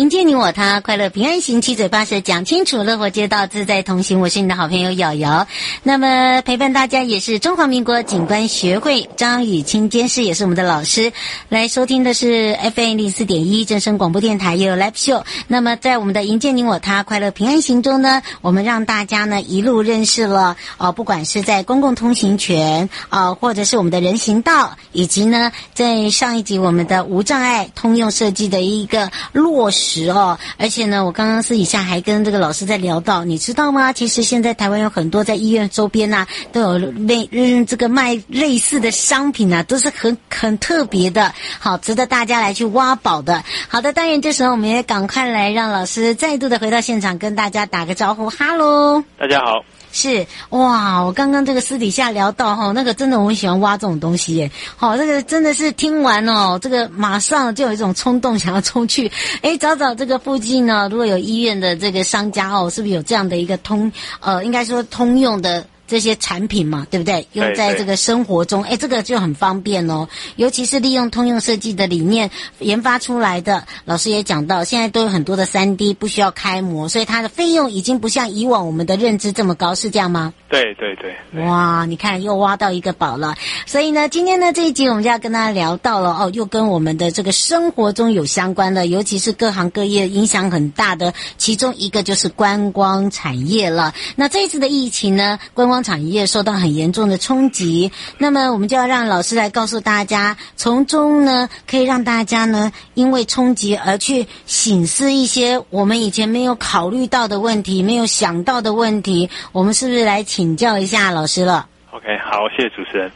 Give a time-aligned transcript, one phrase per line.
[0.00, 4.18] 迎接你我他，快乐平安行，七嘴八舌讲清楚，乐活街道自在同行。
[4.18, 5.46] 我是你的好朋友瑶瑶。
[5.82, 11.12] 那么陪伴大家也是中华民国景观学会张雨清监事，也是我们的老师。
[11.50, 15.22] 来收听的是 FM 零四点一正声广播电台，也有 Live Show。
[15.48, 29.89] 那么在我们的迎接你我他，快乐平安行中呢，我们让大家呢一路认识了哦，不管是在公共通行权啊、或者是我们的人行道，以及呢在上一集我们的无障碍通用设计的一个落实。
[29.90, 33.92] 实哦，而且呢，我刚刚私底下还跟这个老师在聊到，你知道吗？
[33.92, 43.42] 其实现在台湾有很多在医院周边呐、都有类嗯这个卖类似的商品啊，都是很很特别的，好值得大家来去挖宝的。
[43.68, 49.64] 好的，当然这时候我们也赶快来让老师再度的回到现场，跟大家打个招呼，哈喽，大家好。
[49.92, 54.50] 是哇，我刚刚这个私底下聊到哈，那个真的我很喜欢挖这种东西耶。
[54.76, 59.10] 好，这个真的是听完哦，这个马上就有一种冲动想要冲去，
[59.42, 63.90] 哎，找找这个附近呢，如果有医院的这个商家哦，是不是有这样的一个通
[64.20, 65.64] 呃，应该说通用的。
[65.90, 67.26] 这些产品嘛，对不对？
[67.32, 70.08] 用在这个生活中，哎，这个就很方便哦。
[70.36, 72.30] 尤其是利用通用设计的理念
[72.60, 80.32] 研发出来的，老师也讲到，现在都有很多的三 D 不需要开模，所以它的费用已经不像以往我们的认知这么高，是这样吗？
[80.48, 81.42] 对对对。
[81.42, 83.34] 哇，你看又挖到一个宝了。
[83.66, 93.92] 所以呢，今天呢这一集我们就要跟大家聊到了哦，又跟我们的这个生活中有相关的，尤其是各行各业影响很大的，其中一个就是观光产业了。
[94.14, 113.10] 那这一次的疫情呢，观光产业受到很严重的冲击，那么我们就要让老师来告诉大家，从中呢可以让大家呢因为冲击而去省思一些我们以前没有考虑到的问题，没有想到的问题，我们是不是来请教一下老师了？OK，好，谢谢主持人。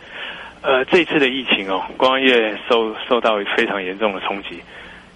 [0.63, 4.63] 呃，这次的疫情哦，光业受受到非常严重的冲击，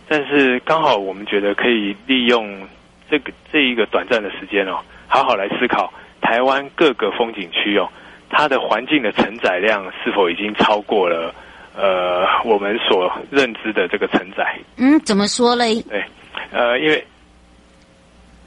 [0.06, 2.68] 但是刚好我们觉得可以利用
[3.10, 5.90] 这个这一个短暂的时间哦，好好来思考。
[6.20, 7.88] 台湾各个风景区哦，
[8.28, 11.34] 它的环境的承载量是否已经超过了
[11.76, 14.58] 呃我们所认知的这个承载？
[14.76, 15.80] 嗯，怎么说嘞？
[15.82, 16.04] 对，
[16.52, 17.04] 呃，因为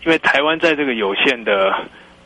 [0.05, 1.73] 因为台湾在这个有限的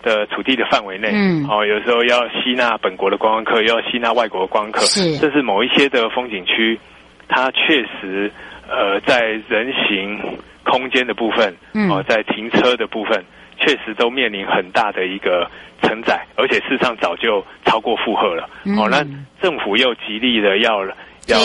[0.02, 6.80] 的土地的范围内，嗯，哦，有时候要吸纳本国的观光客，又要吸纳外国的观光客，是，这是某一些的风景区，
[7.28, 8.32] 它确实
[8.68, 10.20] 呃在人行
[10.64, 13.24] 空间的部分，嗯，哦，在停车的部分。
[13.66, 15.50] 确实都面临很大的一个
[15.82, 18.48] 承载，而且事实上早就超过负荷了。
[18.64, 19.04] 嗯、哦，那
[19.42, 20.86] 政府又极力的要
[21.28, 21.40] 要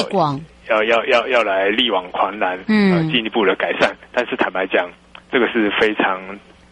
[0.69, 3.97] 要要要要来力挽狂澜，嗯、呃，进一步的改善。
[4.13, 4.89] 但是坦白讲，
[5.33, 6.21] 这个是非常。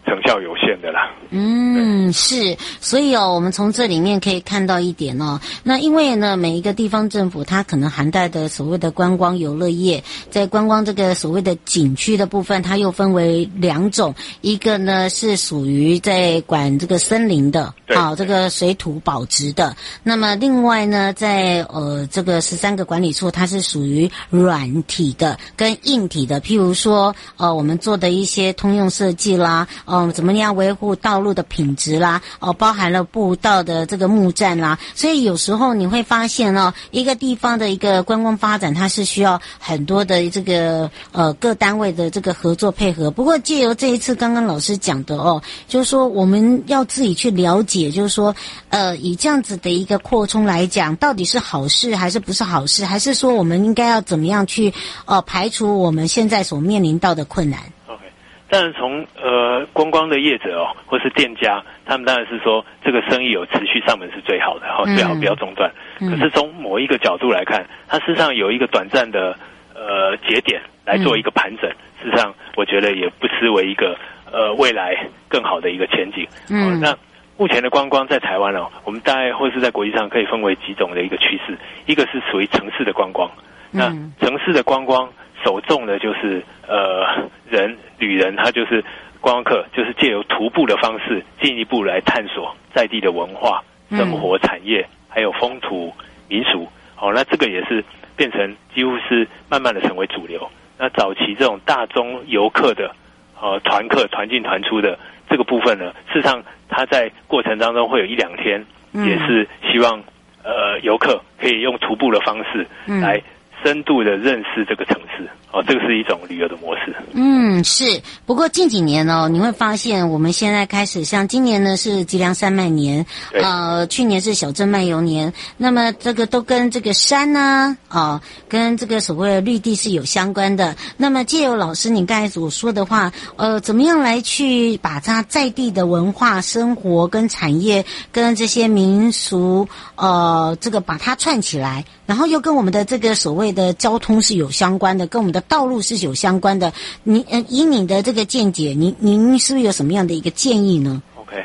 [0.08, 1.14] 成效有限的啦。
[1.30, 5.38] 嗯，是，所以哦，我们从这里面可以看到一点哦。
[5.62, 19.74] 那因为呢，每一个地方政府它可能涵盖的所谓的观光游乐业，在观光这个所谓的景区的部分，它又分为两种，一个呢是属于在管这个森林的，好，这个水土保值的。
[20.02, 32.20] 那么另外呢，在呃这个十三个管理处，它是属于软体的跟硬体的，譬如说呃我们做的一些通用设计啦，呃，怎么样维护道路的品质啦？
[32.40, 43.10] 哦，包含了步道的这个木栈啦，所以有时候你会发现哦，一个地方的一个观光发展，它是需要很多的这个呃各单位的这个合作配合。
[43.10, 48.34] 不过借由这一次刚刚老师讲的哦，就是说我们要自己去了解解，就是说，
[48.70, 52.84] 呃，以这样子的一个扩充来讲，到底是好事还是不是好事？
[52.84, 54.72] 还是说我们应该要怎么样去
[55.06, 58.02] 呃排除我们现在所面临到的困难？OK，
[58.50, 65.70] 当然从呃观光的业者哦，或是店家，他们当然是说这个生意有持续上门是最好的，哈、嗯，最好不要中断。
[66.00, 69.36] 嗯、可是从某一个角度来看，它事实上有一个短暂的
[69.74, 73.96] 呃节点来做一个盘整，嗯、事实上我觉得也不失为一个
[74.30, 74.94] 呃未来
[75.28, 76.26] 更好的一个前景。
[76.48, 76.98] 嗯，呃、那
[77.38, 81.56] 目前的观光在台湾哦，我们大概或是在国际上可以分为几种的一个趋势，
[81.86, 83.30] 一个是属于城市的观光，
[83.70, 83.88] 那
[84.20, 85.08] 城市的观光
[85.44, 88.84] 首重的就是呃人旅人，他就是
[89.20, 94.86] 观光客，就是借由徒步的方式进一步来探索在地的文化、生活、产业。
[95.10, 95.92] 还有风土
[96.28, 97.82] 民俗，好，那这个也是
[98.14, 100.48] 变成几乎是慢慢的成为主流。
[100.78, 102.94] 那早期这种大宗游客的，
[103.40, 104.98] 呃，团客团进团出的
[105.28, 110.02] 这个部分呢，事实上它在过程当中会有一两天，也是希望
[110.42, 112.66] 呃游客可以用徒步的方式
[113.00, 113.20] 来
[113.62, 115.28] 深度的认识这个城市。
[115.50, 116.94] 哦，这个是一种旅游的模式。
[117.14, 118.02] 嗯，是。
[118.26, 125.32] 不过近几年哦，你会发现我们现在开始，像今年呢是吉良山脉年，呃，去年是小镇漫游年。
[125.56, 130.76] 那么这个都跟这个山呢，啊、呃，跟这个所谓的绿地是有相关的。
[130.98, 137.82] 那么借由老师你刚才所说的话，呃，怎么样来去把它在地的文化、生活跟产业
[138.12, 139.66] 跟这些民俗，
[139.96, 145.42] 呃，这个把它串起来，然后又跟我们的这个所谓的交通是有相关的，跟我们的。
[145.42, 146.72] 道路是有相关的，
[147.02, 151.44] 您呃，以你的这个见解，您您是不是有什么样的一个建议呢？OK，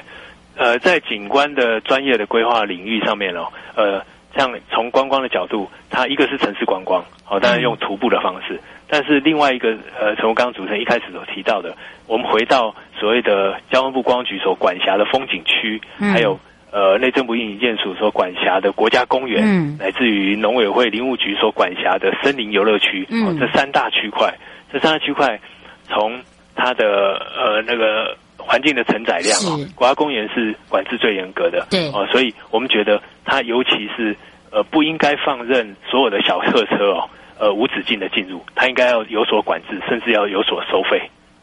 [0.55, 4.01] 呃，在景观的专业的规划领域上面哦，呃，
[4.37, 11.75] 像从观光的角度，它一个是城市观光，好、哦，当然用徒步的方式，嗯、但是另外一个呃，从刚刚主持人一开始所提到的，
[12.07, 16.39] 我们回到所谓的交通部观光局所管辖的风景区，嗯、还有。
[16.73, 24.33] 呃，内政部运营建署所管辖的国家公园，嗯，乃至于农委会林务局所管辖的森林游乐区，嗯、哦，这三大区块，
[24.71, 25.39] 这三大区块，
[25.87, 26.19] 从
[26.55, 34.17] 它的呃那个环境的承载量啊，是国家公园是管制最严格的，对，哦，所以我们觉得它尤其是
[34.49, 40.99] 呃不应该放任所有的小客车哦，呃无止境的进入，它应该要有所管制，甚至要有所收费，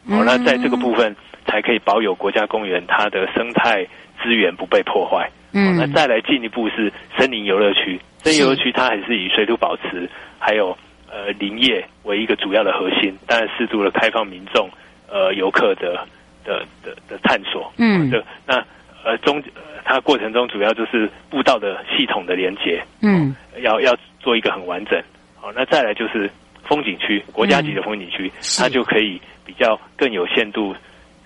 [0.09, 3.87] 哦，那在这个部分才可以保有国家公园它的生态。
[4.23, 10.09] 资源不被破坏，嗯，那再来进一步是森林游乐区，森林游乐区它还是以水土保持
[10.39, 10.77] 还有
[11.09, 14.69] 呃林业为一个主要的核心，当然适度的开放民众
[15.09, 16.07] 呃游客的
[16.43, 18.63] 的的的探索，嗯，的那
[19.03, 19.41] 呃中
[19.83, 25.01] 它过程中主要就是步道的系统的连接，嗯，要要做一个很完整，
[25.39, 26.29] 好，那再来就是
[26.63, 30.75] 风景区，国家级的风景区，嗯，它就可以比较更有限度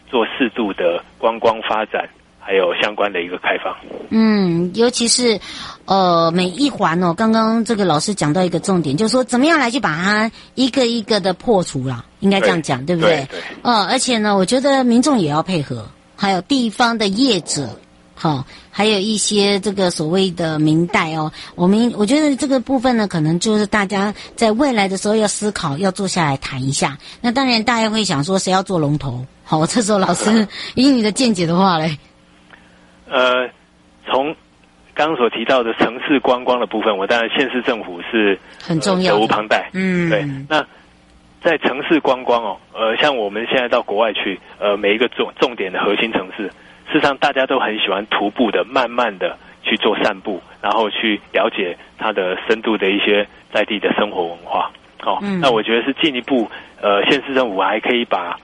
[0.09, 2.07] 做适度的观光发展。
[2.47, 3.75] 还有相关的一个开放，
[4.09, 5.39] 嗯，尤其是，
[5.85, 13.27] 呃，每一环哦，刚刚这个老师讲到一个重点，就是说怎么样来去把它一个一个的破除了，应该这样讲，对，对不对？
[13.31, 13.39] 对。
[13.63, 17.67] 呃，而且呢，我觉得民众也要配合，还有地方的业者，
[18.13, 26.95] 好、哦，还有一些这个所谓的明代哦，我们我觉得这个部分呢，可能就是大家在未来的时候要思考，要坐下来谈一下。
[27.21, 29.25] 那当然，大家会想说，谁要做龙头？
[29.43, 31.97] 好，这时候老师 以你的见解的话嘞。
[33.07, 33.49] 呃，
[34.05, 34.35] 从
[34.93, 39.69] 刚刚所提到的城市观光的部分，我当然县市政府是很重要，责无旁贷。
[39.73, 40.25] 嗯，对。
[40.49, 40.65] 那
[41.41, 54.71] 在城市观光哦，呃，像我们现在到国外去，呃，每一个重重点的核心城市，事实上大家都很喜欢徒步的，慢慢的去做散步，然后去了解它的深度的一些在地的生活文化。
[55.03, 56.49] 哦，嗯、那我觉得是进一步，
[56.81, 58.39] 呃，县市政府还可以把。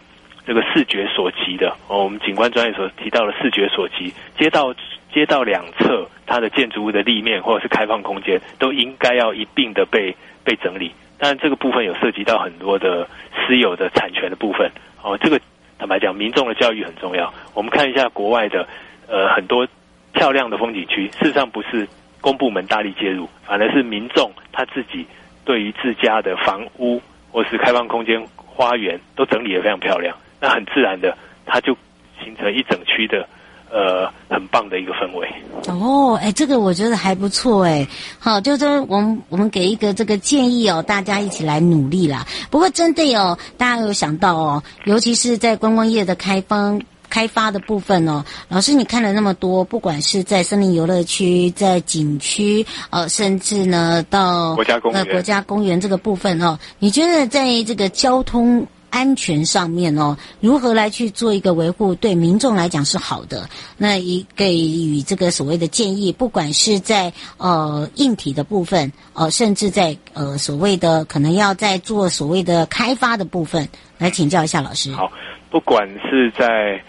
[0.45, 4.73] 这个视觉所及的哦，我们景观专业所提到的视觉所及，街道
[5.13, 10.91] 街道两侧它的建筑物的立面或者是开放空间，都应该要一并的被被整理。
[11.19, 14.71] 当然，这个部分有涉及到很多的私有的产权的部分
[15.03, 15.15] 哦。
[15.21, 15.39] 这个
[15.77, 17.31] 坦白讲，民众的教育很重要。
[17.53, 18.67] 我们看一下国外的
[19.07, 19.67] 呃很多
[20.13, 21.87] 漂亮的风景区，事实上不是
[22.19, 25.05] 公部门大力介入，反而是民众他自己
[25.45, 26.99] 对于自家的房屋
[27.31, 30.17] 或是开放空间、花园都整理的非常漂亮。
[30.41, 31.77] 那很自然的，它就
[32.23, 33.27] 形成一整区的，
[33.69, 35.29] 呃，很棒的一个氛围。
[35.67, 42.25] 哦，哎，这个我觉得还不错，哎，好，就是说我们我们给一个这个建议哦，大家一起来努力啦。
[42.49, 58.65] 不过真的哦，大家有想到哦，尤其是在观光业的开放开发的部分哦，老师你看了那么多，不管是在森林游乐区、在景区，呃，甚至呢到国家公园、呃国家公园这个部分哦，你觉得在这个交通？
[58.91, 63.49] 安全上面哦，如何来去做一个维护，对民众来讲是好的。
[63.77, 73.67] 那一给予这个所谓的建议，不管是在呃硬体的部分，呃，甚至在呃所谓的可能要在做所谓的开发的部分，
[73.97, 74.91] 来请教一下老师。
[74.91, 75.11] 好，
[75.49, 76.79] 不管是在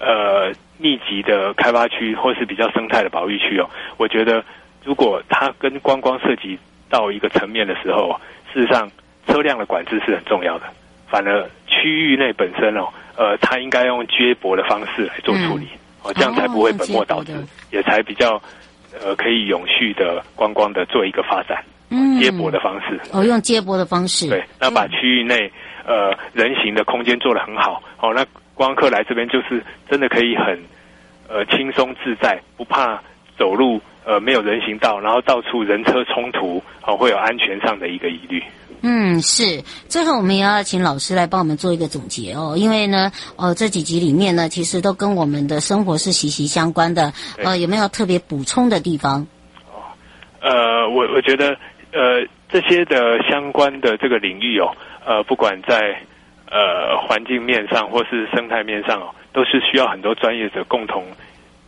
[0.00, 4.42] 呃密集的开发区，或是比较生态的保育区哦，我觉得
[4.82, 8.18] 如果它跟观光涉及到一个层面的时候，
[8.52, 8.90] 事实上
[9.28, 10.64] 车辆的管制是很重要的。
[11.10, 15.66] 反而区域内本身哦，呃，它应该用接驳的方式来做处理，
[16.02, 18.40] 哦、嗯，这样才不会本末倒置，哦、也才比较
[19.02, 21.62] 呃可以永续的观光的做一个发展。
[21.92, 25.50] 嗯，接驳的方式，哦，用接驳的方式，对，那把区域内
[25.84, 28.24] 呃人行的空间做得很好，哦，那
[28.54, 30.56] 观光客来这边就是真的可以很
[31.28, 33.02] 呃轻松自在，不怕
[33.36, 38.42] 走路呃没有人行道，然后到处人车冲突，哦，会有安全上的一个疑虑。
[38.82, 39.60] 嗯，是。
[39.88, 47.12] 最后，我们也要请老师来帮我们做一个总结哦，因为呢，呃，这几集里面呢，其实都跟我们的生活是息息相关的。
[47.44, 49.26] 呃，有没有特别补充的地方？
[49.68, 49.84] 哦，
[50.40, 51.50] 呃，我我觉得，
[51.92, 56.00] 呃，这些的相关的这个领域哦，呃，不管在
[56.50, 61.04] 呃环境面上或是生态面上哦，都是需要很多专业者共同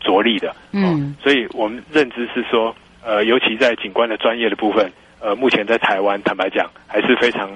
[0.03, 0.55] 着力的。
[0.71, 4.91] 嗯，所以我们认知是说，呃，尤其在景观的专业的部分。
[5.25, 7.49] 呃，目前在台湾，坦白讲还是非常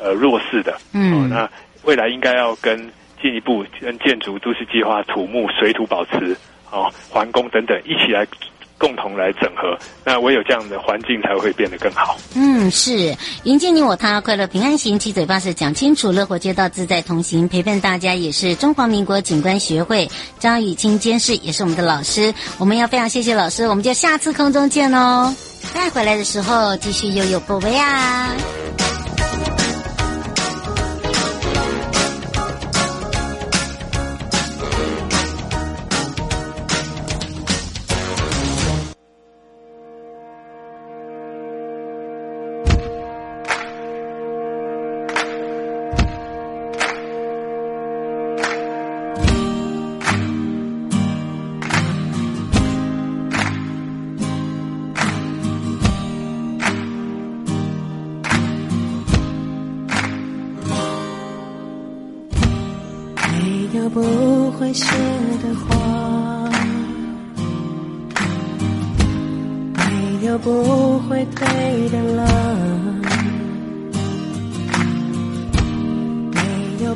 [0.00, 0.78] 呃弱势的。
[0.94, 1.50] 嗯、哦，那
[1.82, 2.78] 未来应该要跟
[3.20, 6.36] 进一步跟建筑都市计划、土木、水土保持、
[6.70, 8.24] 哦环工等等一起来
[8.78, 9.76] 共同来整合。
[10.04, 12.16] 那唯有这样的环境才会变得更好。
[12.34, 20.08] 嗯，是迎接你我他，快乐平安行，七嘴八舌讲清楚，乐活街道自在同行，陪伴大家也是中华民国景观学会
[20.38, 22.32] 张雨清监事，也是我们的老师。
[22.58, 25.34] 我们要非常谢谢老师，我们就下次空中见哦。
[25.74, 28.34] 再回来的时候，继续悠悠宝贝啊。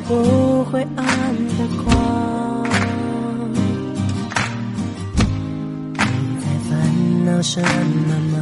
[0.07, 1.05] 不会暗
[1.57, 1.87] 的光。
[5.93, 6.05] 你
[6.39, 6.71] 在烦
[7.25, 8.35] 恼什么吗？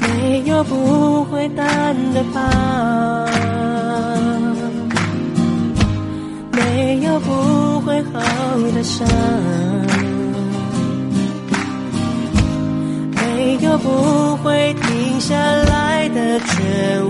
[0.00, 2.36] 没有不会淡的疤，
[6.52, 8.20] 没有不会好
[8.74, 9.06] 的伤。
[13.14, 17.07] 没有不会停下来的绝望。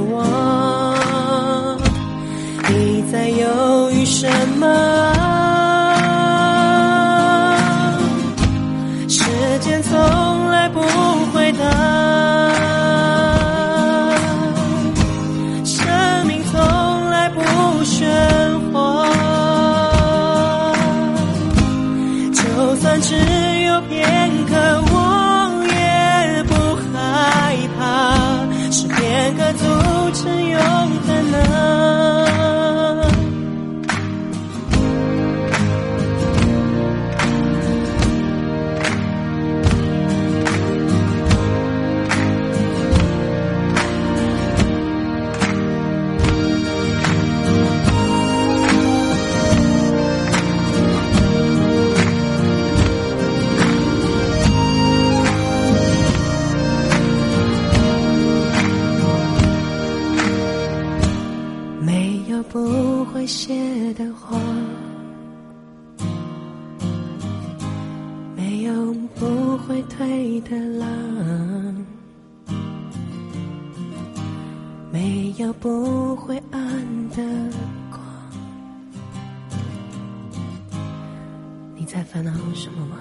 [82.11, 82.97] 烦恼什么吗？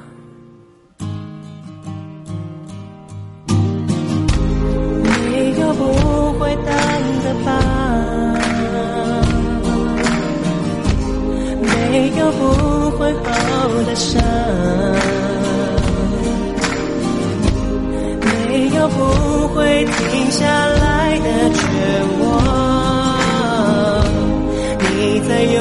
[5.31, 5.81] 没有不
[6.37, 6.73] 会淡
[7.23, 7.49] 的吧？
[11.61, 12.41] 没有不
[12.97, 13.29] 会好
[13.85, 14.21] 的伤
[18.21, 21.61] 没有不会停下来的绝
[22.19, 22.23] 望。
[24.79, 24.85] 你
[25.27, 25.57] 在右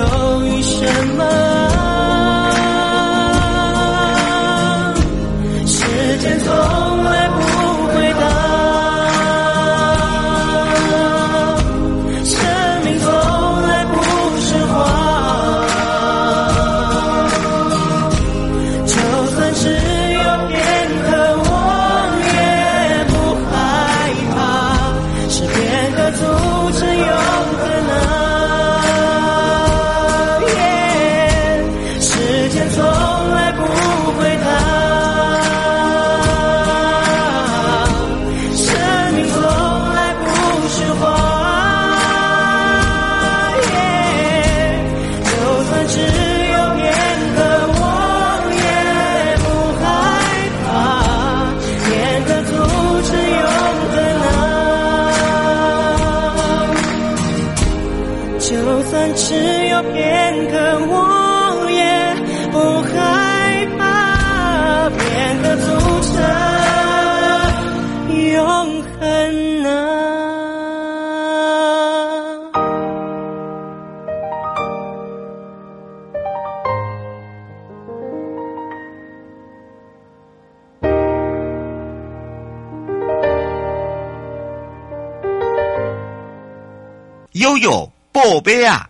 [88.47, 88.89] 宝贝啊！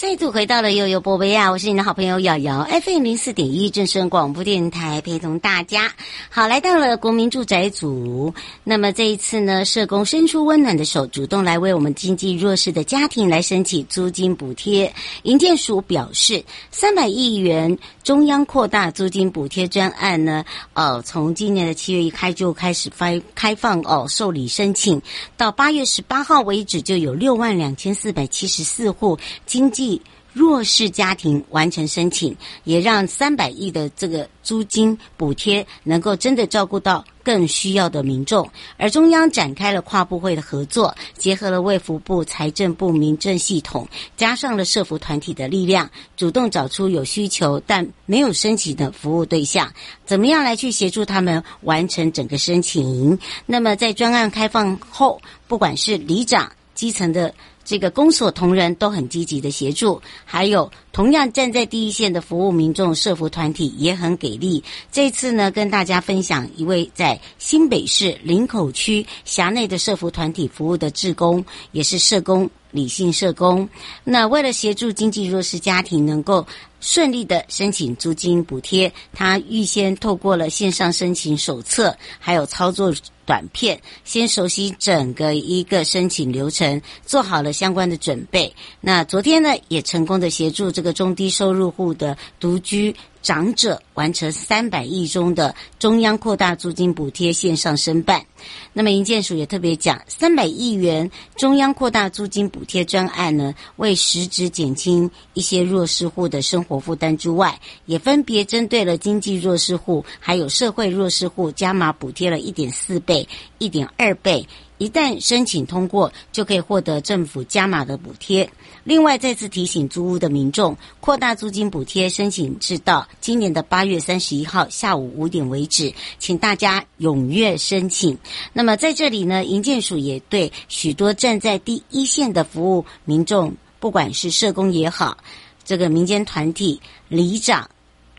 [0.00, 1.50] 再度回到了悠悠宝贝啊！
[1.50, 5.92] 我是你的好朋友瑶瑶，FM 零四点一正声广播电台，陪同大家。
[6.30, 8.32] 好，来到了国民住宅组。
[8.64, 14.90] 那么这一次呢，社工伸出温暖的手，主动来为我们经济弱势的家庭来申请租金补贴。
[15.24, 20.42] 营建署表示，三百亿元中央扩大租金补贴专案呢，
[20.72, 24.98] 呃，从今年的七月一开就开始发开放哦受理申请，
[25.36, 29.89] 到八月十八号为止，就有六万两千四百七十四户经济。
[30.32, 38.48] 弱势家庭完成申请，也让三百亿的这个租金补贴能够真的照顾到更需要的民众。
[38.76, 49.72] 而中央展开了跨部会的合作，结合了卫福部、财政部、民政系统，加上了社福团体的力量，主动找出有需求但没有申请的服务对象，
[50.06, 53.18] 怎么样来去协助他们完成整个申请？
[53.46, 57.34] 那么在专案开放后，不管是里长、基层的。
[57.70, 64.64] 这个公所同仁都很积极的协助，还有同样站在第一线的服务民众社服团体也很给力。
[64.90, 72.50] 这次呢，跟大家分享一位在新北市林口区辖内的社服团体服务的志工，也是社工。
[72.70, 73.68] 理性社工，
[74.04, 76.46] 那为了协助经济弱势家庭能够
[76.80, 82.92] 顺利的申请租金补贴，他预先透过了线上申请手册，还有操作
[83.26, 88.52] 短片，先熟悉整个一个申请流程，做好了相关的准备。
[88.80, 98.24] 那昨天呢，也成功的协助这个中低收入户的独居长者完成三百亿中的中央扩大租金补贴线上申办。
[98.72, 113.28] 那么银建署也特别讲，三百亿元中央扩大租金补贴专案呢，为实质减轻一些弱势户的生活负担之外，也分别针对了经济弱势户还有社会弱势户加码补贴了一点四倍、
[113.58, 114.46] 一点二倍。
[114.80, 118.48] 一旦申请通过，就可以获得政府加码的补贴。
[118.82, 128.16] 另外，再次提醒租屋的民众，扩大租金补贴申请至到今年的八月三十一号下午五点为止，请大家踊跃申请。
[128.54, 135.18] 那么在这里呢，营建署也对许多站在第一线的服务民众，不管是社工也好，
[135.62, 137.68] 这个民间团体、里长，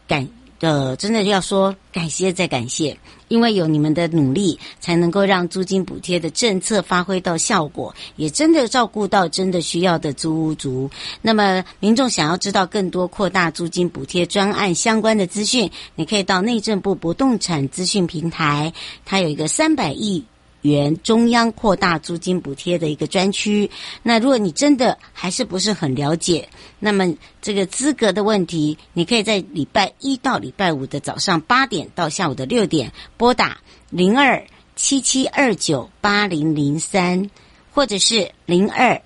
[0.07, 0.29] 感。
[0.59, 2.95] 呃，真的要说感谢再感谢，
[3.31, 10.89] 因为有你们的努力，才能够让租金补贴的政策发挥到效果，也真的照顾到真的需要的租屋族。
[11.21, 18.73] 那么，民众想要知道更多扩大租金补贴专案相关的资讯，你可以到内政部不动产资讯平台，
[19.05, 20.25] 它有一个三百亿。
[20.61, 23.69] 原中央扩大租金补贴的一个专区。
[24.03, 26.47] 那如果你真的还是不是很了解，
[26.79, 33.57] 那么这个资格的问题，你可以在礼拜一到礼拜五的早上八点到下午的六点拨打
[33.89, 34.45] 零二
[34.75, 37.29] 七七二九八零零三，
[37.71, 39.01] 或者是零二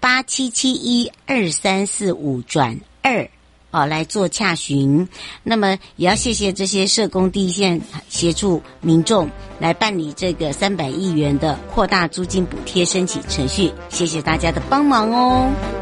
[0.00, 3.28] 八七七一二三四五转二。
[3.70, 5.08] 哦，来做洽询，
[5.42, 15.79] 那么也要谢谢这些社工第一线协助民众来办理这个三百亿元的扩大租金补贴申请程序，谢谢大家的帮忙哦。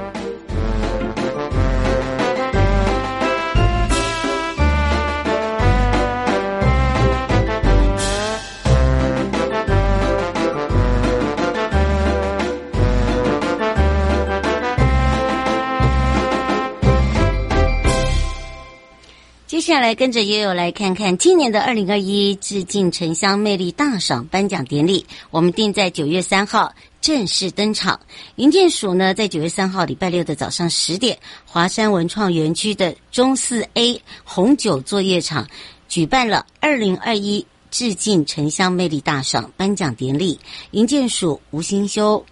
[19.58, 27.98] 接下来跟着悠悠来看看今年的二零二一致敬城乡魅力大赏颁奖典礼，我们定在九月三号正式登场。
[28.36, 35.44] 营建署呢，在九月三号礼拜六的早上十点，华山文创园区的中四 A 红酒作业场
[35.88, 40.38] 举办了二零二一致敬城乡魅力大赏颁奖典礼。
[40.70, 42.24] 营建署吴新修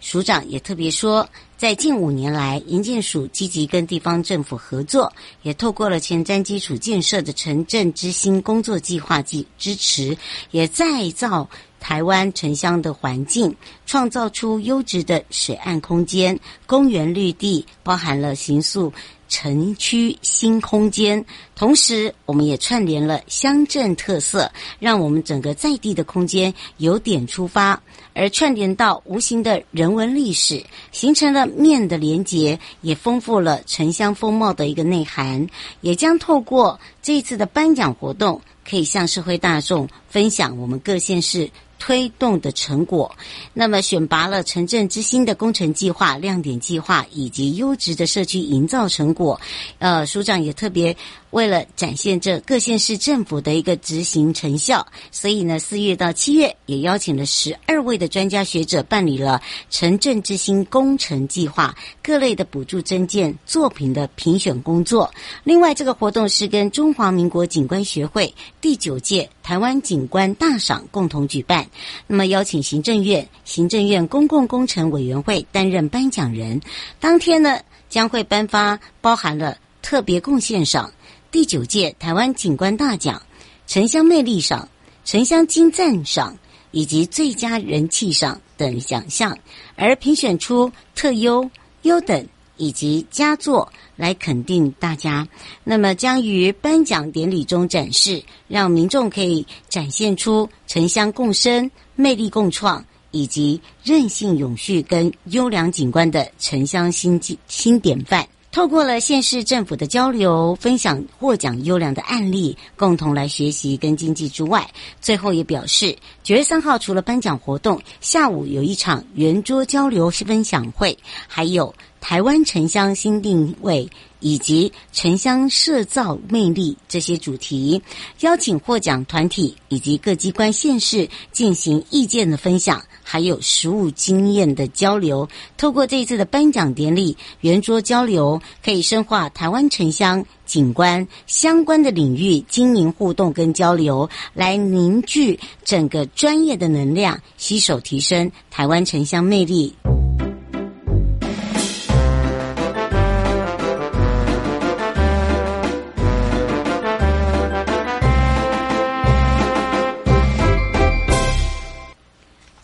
[0.00, 1.28] 署长也特别说。
[1.58, 10.16] 在近五年来，营建署积极跟地方政府合作，也透过了前瞻基础建设的城镇之星工作计划及支持，
[10.52, 13.54] 也再造台湾城乡的环境，
[13.86, 18.92] 创造出优质的水岸空间、公园绿地，包含了形塑
[19.28, 21.24] 城区新空间。
[21.54, 27.80] 同时，我们也串联了乡镇特色，让我们整个在地的空间由点出发。
[28.14, 35.46] 而串联到无形的人文历史，形成了面的连结，也丰富了城乡风貌的一个内涵，
[35.82, 43.14] 也将透过这次的颁奖活动，可以向社会大众分享我们各县市推动的成果。
[43.52, 49.40] 那么选拔了城镇之星的工程计划、亮点计划以及优质的社区营造成果。
[49.78, 50.96] 呃，署长也特别。
[51.30, 65.12] 为了展现这各县市政府的一个执行成效，所以呢，四月到七月也邀请了十二位的专家学者办理了城镇之星工程计划各类的补助征件作品的评选工作。
[65.44, 71.68] 另外，这个活动是跟中华民国景观学会第九届台湾景观大赏共同举办。
[72.06, 76.58] 那么，邀请行政院行政院公共工程委员会担任颁奖人。
[76.98, 77.60] 当天呢，
[77.90, 80.90] 将会颁发包含了特别贡献赏。
[81.30, 83.20] 第九届台湾景观大奖、
[83.66, 84.66] 城乡魅力赏、
[85.04, 86.34] 城乡金赞赏
[86.70, 89.36] 以及最佳人气赏等奖项，
[89.76, 91.50] 而评选出特优、
[91.82, 95.28] 优等以及佳作来肯定大家。
[95.64, 108.26] 那么将于颁奖典礼中展示，让民众可以展现出城乡共生、魅力共创以及韧性永续跟优良景观的城乡新新典范。
[108.50, 114.68] 透过了县市政府的交流，分享获奖优良的案例，共同来学习跟经济之外，
[115.00, 120.96] 最后也表示，九月三号除了颁奖活动，下午有一场圆桌交流分享会，
[121.28, 123.88] 还有台湾城乡新定位。
[124.20, 127.80] 以及城乡社造魅力这些主题，
[128.20, 135.28] 邀请获奖团体以及各机关县市进行意见的分享，还有实务经验的交流。
[135.56, 149.74] 透过这一次的颁奖典礼圆桌交流，可以深化台湾城乡景观相关的领域经营互动跟交流，来凝聚整个专业的能量，携手提升台湾城乡魅力。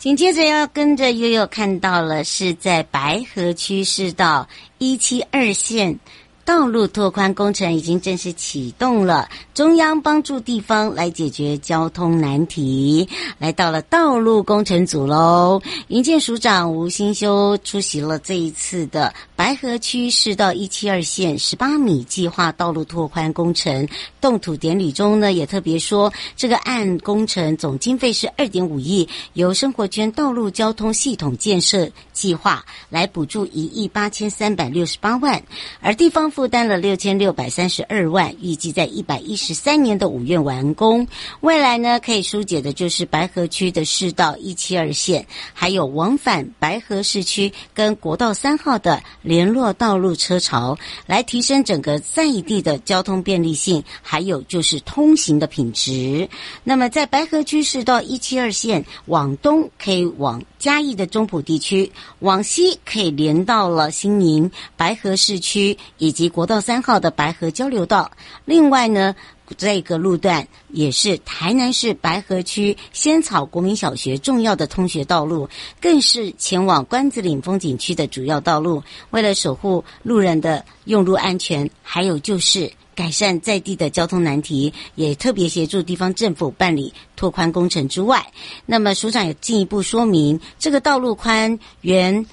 [0.05, 5.99] 紧接着要跟着悠悠看到了，是在白河区市道一七二线。
[6.45, 15.59] 道路拓宽工程已经正式启动了，中央帮助地方来解决交通难题，来到了道路工程组喽。
[15.87, 23.87] 营建署长吴新修出席了这一次的白河区市道一七二线十八米计划道路拓宽工程
[24.21, 35.41] 动土典礼中呢，也特别说，这个案工程总经费是二点五亿，由生活圈道路交通系统建设计划来补助一亿八千三百六十八万，
[35.81, 36.31] 而地方。
[36.35, 41.07] 负担了六千六百三十二万，预计在一百一十三年的五月完工。
[41.39, 56.27] 未来呢，可以疏解的就是白河区的市道一七二线，还有往返白河市区跟国道三号的联络道路车潮，来提升整个在地的交通便利性，还有就是通行的品质。
[56.65, 66.24] 那么，在白河区市道一七二线往东可以往嘉义的中埔地区，往西可以连到了新营白河市区以及。
[66.29, 68.11] 国道三号的白河交流道，
[68.45, 69.15] 另外呢，
[69.57, 75.47] 这个路段也是台南市白河区仙草国民小学重要的通学道路，
[75.81, 78.81] 更是前往关子岭风景区的主要道路。
[79.11, 88.25] 为了守护路人的用路安全，还有就是改善在地的交通难题，也特别协助地方政府办理拓宽工程之外，
[88.65, 92.25] 那么署长也进一步说明，这个道路宽原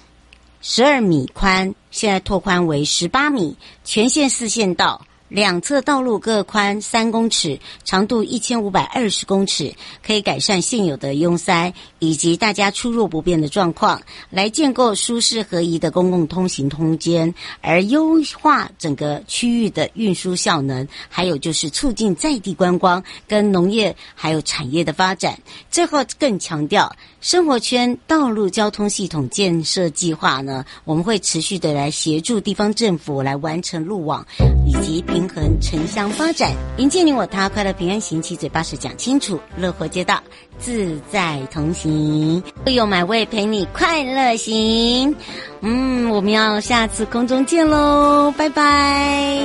[0.61, 1.75] 十二米宽。
[1.93, 9.75] 现在拓宽为十八米，全线四线道，两侧道路各宽三公尺，长度一千五百二十公尺，
[10.07, 25.41] 可以改善现有的拥塞以及大家出入不便的状况，来建构舒适合宜的公共通行空间，而优化整个区域的运输效能，还有就是促进在地观光跟农业还有产业的发展。
[25.71, 34.27] 最后更强调，生活圈道路交通系统建设计划呢，我们会持续的来协助地方政府来完成路网
[34.67, 40.21] 以及平平衡城乡发展，迎接你我他，快乐平安行，七嘴八舌讲清楚，乐活街道
[40.59, 45.15] 自在同行，会有买位陪你快乐行。
[45.61, 49.39] 嗯，我们要下次空中见喽，拜拜。